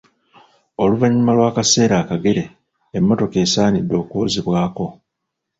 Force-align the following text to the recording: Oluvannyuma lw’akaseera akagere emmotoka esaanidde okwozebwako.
Oluvannyuma 0.83 1.31
lw’akaseera 1.37 1.95
akagere 2.03 2.43
emmotoka 2.97 3.37
esaanidde 3.45 3.95
okwozebwako. 4.01 4.85